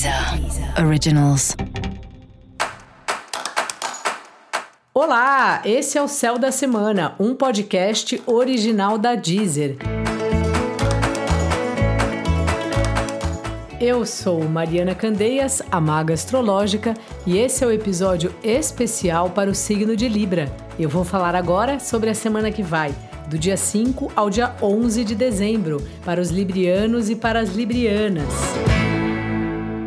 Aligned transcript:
Deezer 0.00 0.82
Originals. 0.82 1.54
Olá, 4.94 5.60
esse 5.62 5.98
é 5.98 6.02
o 6.02 6.08
Céu 6.08 6.38
da 6.38 6.50
Semana, 6.50 7.14
um 7.20 7.34
podcast 7.34 8.22
original 8.24 8.96
da 8.96 9.14
Deezer. 9.14 9.76
Eu 13.78 14.06
sou 14.06 14.42
Mariana 14.48 14.94
Candeias, 14.94 15.60
a 15.70 15.78
maga 15.78 16.14
astrológica, 16.14 16.94
e 17.26 17.36
esse 17.36 17.62
é 17.62 17.66
o 17.66 17.70
episódio 17.70 18.34
especial 18.42 19.28
para 19.28 19.50
o 19.50 19.54
signo 19.54 19.94
de 19.94 20.08
Libra. 20.08 20.50
Eu 20.78 20.88
vou 20.88 21.04
falar 21.04 21.34
agora 21.34 21.78
sobre 21.78 22.08
a 22.08 22.14
semana 22.14 22.50
que 22.50 22.62
vai, 22.62 22.94
do 23.28 23.38
dia 23.38 23.58
5 23.58 24.12
ao 24.16 24.30
dia 24.30 24.56
11 24.62 25.04
de 25.04 25.14
dezembro, 25.14 25.86
para 26.06 26.22
os 26.22 26.30
librianos 26.30 27.10
e 27.10 27.16
para 27.16 27.40
as 27.40 27.50
librianas. 27.50 28.69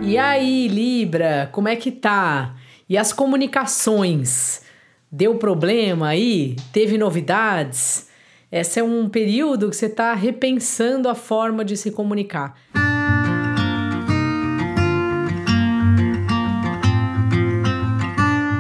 E 0.06 0.18
aí, 0.18 0.68
Libra, 0.68 1.50
como 1.54 1.70
é 1.70 1.78
que 1.78 1.90
tá? 1.90 2.56
E 2.90 2.98
as 2.98 3.14
comunicações? 3.14 4.62
Deu 5.10 5.36
problema 5.36 6.10
aí? 6.10 6.58
Teve 6.74 6.98
novidades? 6.98 8.10
Esse 8.52 8.82
é 8.82 8.84
um 8.84 9.08
período 9.08 9.70
que 9.70 9.78
você 9.78 9.86
está 9.86 10.14
repensando 10.14 11.08
a 11.08 11.16
forma 11.16 11.64
de 11.64 11.78
se 11.78 11.90
comunicar. 11.90 12.54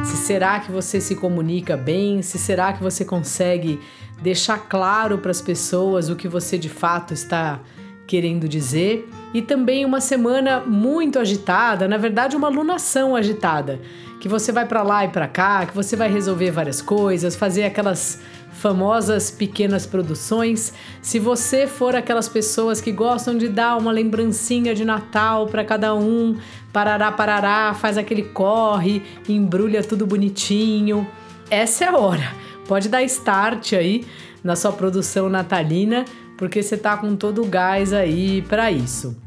Se 0.06 0.16
será 0.16 0.62
que 0.62 0.72
você 0.72 1.02
se 1.02 1.16
comunica 1.18 1.76
bem? 1.76 2.22
Se 2.22 2.40
será 2.40 2.72
que 2.72 2.82
você 2.82 3.04
consegue 3.04 3.82
deixar 4.22 4.70
claro 4.70 5.18
para 5.18 5.32
as 5.32 5.42
pessoas 5.42 6.10
o 6.10 6.16
que 6.16 6.30
você 6.30 6.58
de 6.58 6.70
fato 6.70 7.14
está 7.14 7.60
querendo 8.08 8.48
dizer? 8.48 9.10
e 9.34 9.42
também 9.42 9.84
uma 9.84 10.00
semana 10.00 10.60
muito 10.60 11.18
agitada, 11.18 11.88
na 11.88 11.98
verdade, 11.98 12.36
uma 12.36 12.50
lunação 12.50 13.16
agitada, 13.16 13.82
que 14.20 14.30
você 14.30 14.52
vai 14.52 14.66
para 14.66 14.84
lá 14.84 15.04
e 15.04 15.08
para 15.08 15.28
cá, 15.28 15.66
que 15.66 15.76
você 15.76 15.96
vai 15.96 16.10
resolver 16.10 16.52
várias 16.52 16.82
coisas, 16.82 17.36
fazer 17.36 17.64
aquelas 17.64 18.22
famosas 18.52 19.32
pequenas 19.32 19.88
produções. 19.88 20.72
Se 21.02 21.18
você 21.18 21.66
for 21.66 21.96
aquelas 21.96 22.30
pessoas 22.30 22.80
que 22.80 22.92
gostam 22.92 23.36
de 23.36 23.50
dar 23.50 23.76
uma 23.76 23.92
lembrancinha 23.92 24.76
de 24.76 24.86
Natal 24.86 25.48
para 25.48 25.66
cada 25.66 25.96
um, 25.96 26.38
parará, 26.72 27.12
parará, 27.12 27.74
faz 27.74 27.98
aquele 27.98 28.22
corre, 28.22 29.02
embrulha 29.28 29.84
tudo 29.84 30.06
bonitinho, 30.06 31.08
essa 31.50 31.86
é 31.86 31.88
a 31.88 31.98
hora. 31.98 32.32
Pode 32.68 32.88
dar 32.88 33.04
start 33.04 33.74
aí 33.74 34.06
na 34.44 34.56
sua 34.56 34.72
produção 34.72 35.28
natalina, 35.28 36.06
porque 36.38 36.62
você 36.62 36.78
tá 36.78 36.98
com 36.98 37.16
todo 37.16 37.42
o 37.42 37.48
gás 37.48 37.94
aí 37.94 38.42
para 38.44 38.72
isso. 38.72 39.18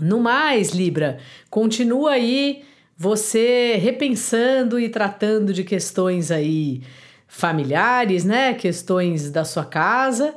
No 0.00 0.20
mais, 0.20 0.70
Libra, 0.70 1.18
continua 1.50 2.12
aí 2.12 2.62
você 2.96 3.76
repensando 3.76 4.78
e 4.78 4.88
tratando 4.88 5.52
de 5.52 5.64
questões 5.64 6.30
aí 6.30 6.82
familiares, 7.26 8.24
né? 8.24 8.54
Questões 8.54 9.30
da 9.30 9.44
sua 9.44 9.64
casa 9.64 10.34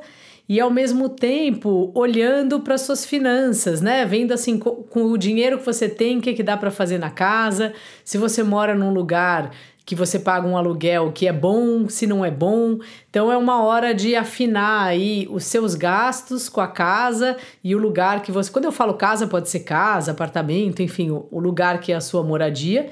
e 0.48 0.60
ao 0.60 0.70
mesmo 0.70 1.08
tempo 1.08 1.90
olhando 1.94 2.60
para 2.60 2.76
suas 2.76 3.04
finanças, 3.04 3.80
né? 3.80 4.04
Vendo 4.04 4.32
assim 4.32 4.58
com, 4.58 4.84
o 4.94 5.16
dinheiro 5.16 5.58
que 5.58 5.64
você 5.64 5.88
tem, 5.88 6.18
o 6.18 6.20
que, 6.20 6.34
que 6.34 6.42
dá 6.42 6.56
para 6.56 6.70
fazer 6.70 6.98
na 6.98 7.10
casa. 7.10 7.72
Se 8.04 8.18
você 8.18 8.42
mora 8.42 8.74
num 8.74 8.92
lugar 8.92 9.50
que 9.86 9.94
você 9.94 10.18
paga 10.18 10.46
um 10.46 10.56
aluguel 10.56 11.12
que 11.12 11.26
é 11.28 11.32
bom, 11.32 11.88
se 11.88 12.06
não 12.06 12.24
é 12.24 12.30
bom. 12.30 12.78
Então 13.10 13.30
é 13.30 13.36
uma 13.36 13.62
hora 13.62 13.94
de 13.94 14.16
afinar 14.16 14.84
aí 14.86 15.26
os 15.30 15.44
seus 15.44 15.74
gastos 15.74 16.48
com 16.48 16.60
a 16.60 16.66
casa 16.68 17.36
e 17.62 17.74
o 17.74 17.78
lugar 17.78 18.22
que 18.22 18.32
você. 18.32 18.50
Quando 18.50 18.64
eu 18.64 18.72
falo 18.72 18.94
casa, 18.94 19.26
pode 19.26 19.48
ser 19.48 19.60
casa, 19.60 20.12
apartamento, 20.12 20.82
enfim, 20.82 21.10
o 21.10 21.38
lugar 21.38 21.80
que 21.80 21.92
é 21.92 21.96
a 21.96 22.00
sua 22.00 22.22
moradia. 22.22 22.88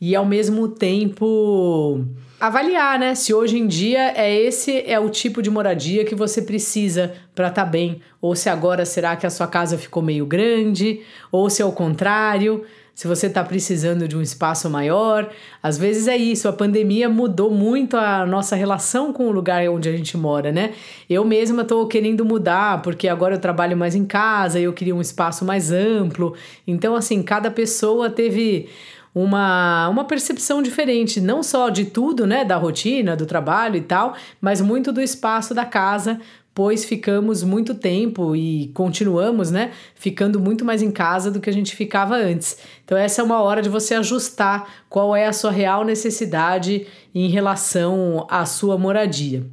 E 0.00 0.14
ao 0.16 0.26
mesmo 0.26 0.68
tempo 0.68 2.04
avaliar, 2.40 2.98
né? 2.98 3.14
Se 3.14 3.32
hoje 3.32 3.56
em 3.56 3.66
dia 3.66 4.12
é 4.16 4.34
esse 4.34 4.82
é 4.86 4.98
o 4.98 5.08
tipo 5.08 5.40
de 5.40 5.48
moradia 5.48 6.04
que 6.04 6.16
você 6.16 6.42
precisa 6.42 7.14
para 7.34 7.48
estar 7.48 7.64
tá 7.64 7.70
bem, 7.70 8.02
ou 8.20 8.34
se 8.34 8.50
agora 8.50 8.84
será 8.84 9.16
que 9.16 9.24
a 9.24 9.30
sua 9.30 9.46
casa 9.46 9.78
ficou 9.78 10.02
meio 10.02 10.26
grande, 10.26 11.00
ou 11.30 11.48
se 11.48 11.62
é 11.62 11.64
o 11.64 11.72
contrário 11.72 12.64
se 12.94 13.08
você 13.08 13.26
está 13.26 13.42
precisando 13.42 14.06
de 14.06 14.16
um 14.16 14.22
espaço 14.22 14.70
maior. 14.70 15.28
Às 15.62 15.76
vezes 15.76 16.06
é 16.06 16.16
isso, 16.16 16.48
a 16.48 16.52
pandemia 16.52 17.08
mudou 17.08 17.50
muito 17.50 17.96
a 17.96 18.24
nossa 18.24 18.54
relação 18.54 19.12
com 19.12 19.26
o 19.26 19.32
lugar 19.32 19.68
onde 19.68 19.88
a 19.88 19.96
gente 19.96 20.16
mora, 20.16 20.52
né? 20.52 20.72
Eu 21.10 21.24
mesma 21.24 21.62
estou 21.62 21.86
querendo 21.88 22.24
mudar, 22.24 22.82
porque 22.82 23.08
agora 23.08 23.34
eu 23.34 23.40
trabalho 23.40 23.76
mais 23.76 23.94
em 23.94 24.04
casa, 24.04 24.60
eu 24.60 24.72
queria 24.72 24.94
um 24.94 25.00
espaço 25.00 25.44
mais 25.44 25.72
amplo. 25.72 26.34
Então, 26.66 26.94
assim, 26.94 27.22
cada 27.22 27.50
pessoa 27.50 28.08
teve 28.08 28.68
uma, 29.14 29.88
uma 29.88 30.04
percepção 30.04 30.60
diferente, 30.60 31.20
não 31.20 31.42
só 31.42 31.68
de 31.68 31.84
tudo, 31.84 32.26
né, 32.26 32.44
da 32.44 32.56
rotina, 32.56 33.16
do 33.16 33.24
trabalho 33.24 33.76
e 33.76 33.80
tal, 33.80 34.14
mas 34.40 34.60
muito 34.60 34.92
do 34.92 35.00
espaço 35.00 35.54
da 35.54 35.64
casa, 35.64 36.20
pois 36.54 36.84
ficamos 36.84 37.42
muito 37.42 37.74
tempo 37.74 38.36
e 38.36 38.68
continuamos, 38.68 39.50
né, 39.50 39.72
ficando 39.94 40.38
muito 40.38 40.64
mais 40.64 40.82
em 40.82 40.90
casa 40.90 41.30
do 41.30 41.40
que 41.40 41.50
a 41.50 41.52
gente 41.52 41.74
ficava 41.74 42.14
antes. 42.14 42.56
Então 42.84 42.96
essa 42.96 43.20
é 43.20 43.24
uma 43.24 43.42
hora 43.42 43.60
de 43.60 43.68
você 43.68 43.94
ajustar 43.94 44.84
qual 44.88 45.16
é 45.16 45.26
a 45.26 45.32
sua 45.32 45.50
real 45.50 45.84
necessidade 45.84 46.86
em 47.12 47.28
relação 47.28 48.24
à 48.30 48.46
sua 48.46 48.78
moradia. 48.78 49.44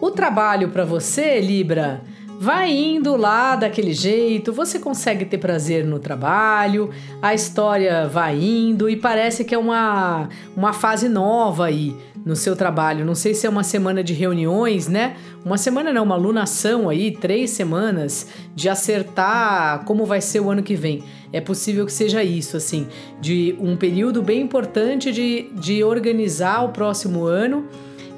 O 0.00 0.10
trabalho 0.12 0.68
para 0.68 0.84
você, 0.84 1.40
Libra, 1.40 2.02
Vai 2.44 2.70
indo 2.70 3.16
lá 3.16 3.56
daquele 3.56 3.94
jeito, 3.94 4.52
você 4.52 4.78
consegue 4.78 5.24
ter 5.24 5.38
prazer 5.38 5.82
no 5.82 5.98
trabalho, 5.98 6.90
a 7.22 7.32
história 7.32 8.06
vai 8.06 8.38
indo 8.38 8.86
e 8.86 8.96
parece 8.96 9.46
que 9.46 9.54
é 9.54 9.58
uma, 9.58 10.28
uma 10.54 10.74
fase 10.74 11.08
nova 11.08 11.64
aí 11.64 11.96
no 12.22 12.36
seu 12.36 12.54
trabalho. 12.54 13.02
Não 13.02 13.14
sei 13.14 13.32
se 13.32 13.46
é 13.46 13.48
uma 13.48 13.64
semana 13.64 14.04
de 14.04 14.12
reuniões, 14.12 14.88
né? 14.88 15.16
Uma 15.42 15.56
semana 15.56 15.90
não, 15.90 16.02
uma 16.02 16.16
alunação 16.16 16.90
aí, 16.90 17.12
três 17.12 17.48
semanas 17.48 18.26
de 18.54 18.68
acertar 18.68 19.82
como 19.86 20.04
vai 20.04 20.20
ser 20.20 20.40
o 20.40 20.50
ano 20.50 20.62
que 20.62 20.74
vem. 20.74 21.02
É 21.32 21.40
possível 21.40 21.86
que 21.86 21.92
seja 21.94 22.22
isso, 22.22 22.58
assim, 22.58 22.86
de 23.22 23.56
um 23.58 23.74
período 23.74 24.22
bem 24.22 24.42
importante 24.42 25.10
de, 25.10 25.48
de 25.54 25.82
organizar 25.82 26.62
o 26.62 26.68
próximo 26.68 27.24
ano 27.24 27.66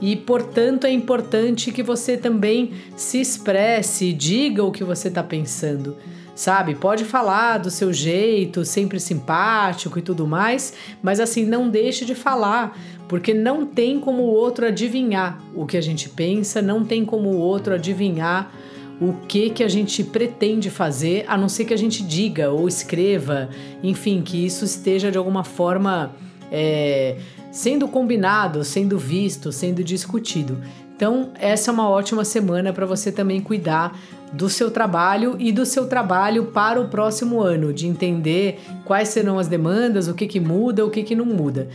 e, 0.01 0.15
portanto, 0.15 0.87
é 0.87 0.91
importante 0.91 1.73
que 1.73 1.83
você 1.83 2.17
também 2.17 2.73
se 2.97 3.21
expresse, 3.21 4.13
diga 4.13 4.63
o 4.63 4.71
que 4.71 4.85
você 4.85 5.09
está 5.09 5.23
pensando. 5.23 5.97
Sabe, 6.35 6.75
pode 6.75 7.07
falar 7.07 7.57
do 7.57 7.71
seu 7.71 7.95
jeito, 7.95 8.63
sempre 8.63 9.01
simpático 9.01 9.99
e 9.99 10.03
tudo 10.03 10.27
mais, 10.27 10.75
mas 11.03 11.19
assim, 11.19 11.47
não 11.47 11.71
deixe 11.71 12.05
de 12.05 12.15
falar, 12.15 12.79
porque 13.09 13.33
não 13.33 13.65
tem 13.65 13.99
como 13.99 14.23
o 14.23 14.35
outro 14.35 14.67
adivinhar 14.67 15.43
o 15.55 15.65
que 15.65 15.79
a 15.79 15.81
gente 15.81 16.11
pensa, 16.11 16.61
não 16.61 16.85
tem 16.85 17.07
como 17.07 17.31
o 17.31 17.39
outro 17.39 17.73
adivinhar 17.73 18.53
o 19.01 19.15
que 19.27 19.49
que 19.49 19.65
a 19.65 19.69
gente 19.69 20.05
pretende 20.05 20.69
fazer, 20.69 21.25
a 21.27 21.39
não 21.39 21.49
ser 21.49 21.65
que 21.65 21.73
a 21.73 21.79
gente 21.79 22.03
diga 22.03 22.51
ou 22.51 22.69
escreva, 22.69 23.49
enfim, 23.83 24.21
que 24.21 24.45
isso 24.45 24.65
esteja 24.65 25.11
de 25.11 25.17
alguma 25.17 25.43
forma 25.43 26.15
é, 26.53 27.17
sendo 27.57 27.89
combinado, 27.89 28.63
sendo 28.63 28.99
visto, 28.99 29.51
sendo 29.51 29.83
discutido. 29.83 30.59
Então, 30.95 31.31
essa 31.41 31.71
é 31.71 31.73
uma 31.73 31.89
ótima 31.89 32.23
semana 32.23 32.71
para 32.71 32.85
você 32.85 33.11
também 33.11 33.41
cuidar 33.41 33.99
do 34.31 34.51
seu 34.51 34.71
trabalho 34.71 35.37
e 35.39 35.51
do 35.51 35.65
seu 35.65 35.89
trabalho 35.89 36.49
para 36.49 36.79
o 36.79 36.89
próximo 36.89 37.41
ano, 37.41 37.73
de 37.73 37.87
entender 37.87 38.61
quais 38.85 39.09
serão 39.09 39.39
as 39.39 39.49
demandas, 39.49 40.07
o 40.07 40.13
que, 40.13 40.27
que 40.27 40.39
muda, 40.39 40.85
o 40.85 40.91
que, 40.91 41.03
que 41.03 41.17
não 41.17 41.25
muda. 41.25 41.69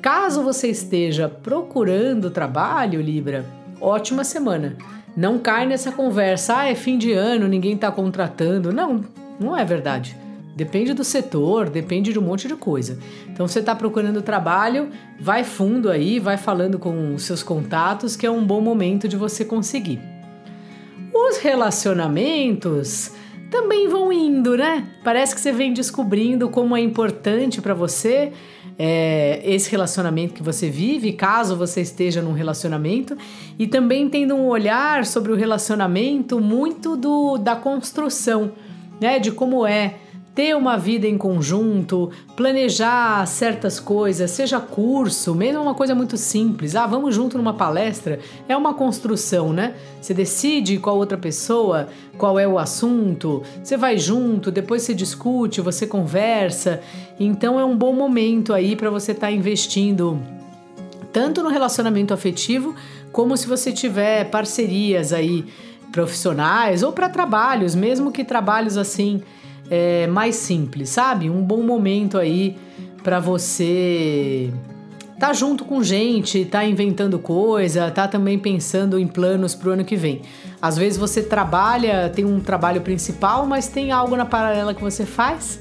Caso 0.00 0.40
você 0.40 0.68
esteja 0.68 1.28
procurando 1.28 2.30
trabalho, 2.30 3.00
Libra, 3.00 3.44
ótima 3.80 4.22
semana. 4.22 4.76
Não 5.16 5.40
cai 5.40 5.66
nessa 5.66 5.90
conversa, 5.90 6.58
ah, 6.58 6.68
é 6.68 6.76
fim 6.76 6.96
de 6.96 7.12
ano, 7.12 7.48
ninguém 7.48 7.74
está 7.74 7.90
contratando. 7.90 8.72
Não, 8.72 9.04
não 9.40 9.56
é 9.56 9.64
verdade. 9.64 10.16
Depende 10.56 10.94
do 10.94 11.02
setor, 11.02 11.68
depende 11.68 12.12
de 12.12 12.18
um 12.18 12.22
monte 12.22 12.46
de 12.46 12.54
coisa. 12.54 12.98
Então 13.28 13.48
você 13.48 13.58
está 13.58 13.74
procurando 13.74 14.22
trabalho, 14.22 14.88
vai 15.18 15.42
fundo 15.42 15.90
aí, 15.90 16.20
vai 16.20 16.36
falando 16.36 16.78
com 16.78 17.14
os 17.14 17.24
seus 17.24 17.42
contatos, 17.42 18.14
que 18.14 18.24
é 18.24 18.30
um 18.30 18.44
bom 18.44 18.60
momento 18.60 19.08
de 19.08 19.16
você 19.16 19.44
conseguir. 19.44 19.98
Os 21.12 21.38
relacionamentos 21.38 23.10
também 23.50 23.88
vão 23.88 24.12
indo, 24.12 24.56
né? 24.56 24.86
Parece 25.02 25.34
que 25.34 25.40
você 25.40 25.52
vem 25.52 25.72
descobrindo 25.72 26.48
como 26.48 26.76
é 26.76 26.80
importante 26.80 27.60
para 27.60 27.74
você 27.74 28.32
é, 28.78 29.40
esse 29.44 29.70
relacionamento 29.70 30.34
que 30.34 30.42
você 30.42 30.68
vive, 30.68 31.12
caso 31.12 31.56
você 31.56 31.80
esteja 31.80 32.22
num 32.22 32.32
relacionamento, 32.32 33.16
e 33.58 33.66
também 33.66 34.08
tendo 34.08 34.34
um 34.34 34.46
olhar 34.46 35.04
sobre 35.04 35.32
o 35.32 35.36
relacionamento 35.36 36.40
muito 36.40 36.96
do 36.96 37.38
da 37.38 37.56
construção, 37.56 38.52
né? 39.00 39.18
De 39.18 39.32
como 39.32 39.66
é 39.66 39.94
ter 40.34 40.56
uma 40.56 40.76
vida 40.76 41.06
em 41.06 41.16
conjunto, 41.16 42.10
planejar 42.36 43.24
certas 43.26 43.78
coisas, 43.78 44.30
seja 44.32 44.58
curso, 44.58 45.32
mesmo 45.32 45.62
uma 45.62 45.74
coisa 45.74 45.94
muito 45.94 46.16
simples. 46.16 46.74
Ah, 46.74 46.86
vamos 46.86 47.14
junto 47.14 47.38
numa 47.38 47.54
palestra, 47.54 48.18
é 48.48 48.56
uma 48.56 48.74
construção, 48.74 49.52
né? 49.52 49.74
Você 50.00 50.12
decide 50.12 50.78
qual 50.78 50.96
outra 50.96 51.16
pessoa, 51.16 51.88
qual 52.18 52.36
é 52.38 52.48
o 52.48 52.58
assunto, 52.58 53.44
você 53.62 53.76
vai 53.76 53.96
junto, 53.96 54.50
depois 54.50 54.82
você 54.82 54.92
discute, 54.92 55.60
você 55.60 55.86
conversa. 55.86 56.80
Então 57.18 57.60
é 57.60 57.64
um 57.64 57.76
bom 57.76 57.92
momento 57.92 58.52
aí 58.52 58.74
para 58.74 58.90
você 58.90 59.12
estar 59.12 59.28
tá 59.28 59.32
investindo 59.32 60.20
tanto 61.12 61.44
no 61.44 61.48
relacionamento 61.48 62.12
afetivo, 62.12 62.74
como 63.12 63.36
se 63.36 63.46
você 63.46 63.70
tiver 63.70 64.28
parcerias 64.30 65.12
aí 65.12 65.44
profissionais 65.92 66.82
ou 66.82 66.90
para 66.90 67.08
trabalhos, 67.08 67.76
mesmo 67.76 68.10
que 68.10 68.24
trabalhos 68.24 68.76
assim 68.76 69.22
é, 69.74 70.06
mais 70.06 70.36
simples, 70.36 70.90
sabe? 70.90 71.28
Um 71.28 71.42
bom 71.42 71.62
momento 71.62 72.16
aí 72.16 72.56
para 73.02 73.18
você 73.18 74.52
tá 75.18 75.32
junto 75.32 75.64
com 75.64 75.82
gente, 75.82 76.44
tá 76.44 76.64
inventando 76.64 77.18
coisa, 77.18 77.90
tá 77.90 78.06
também 78.06 78.38
pensando 78.38 78.98
em 78.98 79.06
planos 79.06 79.54
para 79.54 79.70
o 79.70 79.72
ano 79.72 79.84
que 79.84 79.96
vem. 79.96 80.22
Às 80.62 80.76
vezes 80.76 80.96
você 80.96 81.22
trabalha, 81.22 82.08
tem 82.08 82.24
um 82.24 82.40
trabalho 82.40 82.80
principal, 82.82 83.46
mas 83.46 83.66
tem 83.66 83.90
algo 83.90 84.16
na 84.16 84.24
paralela 84.24 84.72
que 84.74 84.82
você 84.82 85.04
faz, 85.04 85.60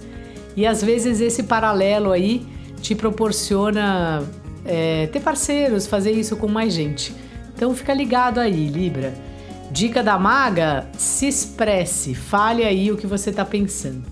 e 0.56 0.65
às 0.68 0.83
vezes 0.83 1.19
esse 1.19 1.44
paralelo 1.44 2.12
aí 2.12 2.45
te 2.81 2.94
proporciona 2.94 4.24
é, 4.63 5.07
ter 5.07 5.21
parceiros, 5.21 5.88
fazer 5.88 6.12
isso 6.12 6.36
com 6.38 6.48
mais 6.48 6.71
gente. 6.74 7.15
Então 7.56 7.74
fica 7.74 7.94
ligado 7.94 8.39
aí, 8.39 8.68
Libra. 8.68 9.13
Dica 9.71 10.04
da 10.04 10.18
maga: 10.18 10.88
se 10.98 11.27
expresse, 11.27 12.13
fale 12.13 12.63
aí 12.63 12.92
o 12.92 12.98
que 12.98 13.07
você 13.07 13.30
está 13.30 13.44
pensando. 13.44 14.04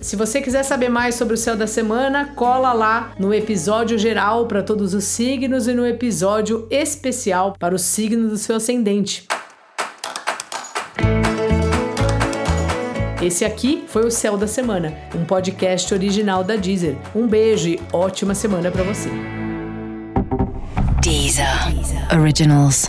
Se 0.00 0.16
você 0.16 0.40
quiser 0.40 0.62
saber 0.62 0.88
mais 0.88 1.14
sobre 1.14 1.34
o 1.34 1.36
céu 1.36 1.54
da 1.54 1.66
semana, 1.66 2.32
cola 2.34 2.72
lá 2.72 3.12
no 3.18 3.34
episódio 3.34 3.98
geral 3.98 4.46
para 4.46 4.62
todos 4.62 4.94
os 4.94 5.04
signos 5.04 5.68
e 5.68 5.74
no 5.74 5.86
episódio 5.86 6.66
especial 6.70 7.54
para 7.58 7.74
o 7.74 7.78
signo 7.78 8.28
do 8.28 8.38
seu 8.38 8.56
ascendente. 8.56 9.26
Esse 13.22 13.44
aqui 13.44 13.84
foi 13.86 14.06
o 14.06 14.10
Céu 14.10 14.38
da 14.38 14.46
Semana, 14.46 14.94
um 15.14 15.26
podcast 15.26 15.92
original 15.92 16.42
da 16.42 16.56
Deezer. 16.56 16.96
Um 17.14 17.28
beijo 17.28 17.68
e 17.68 17.80
ótima 17.92 18.34
semana 18.34 18.70
para 18.70 18.82
você. 18.82 19.10
Deezer. 21.02 21.74
Deezer. 21.74 22.18
Originals. 22.18 22.88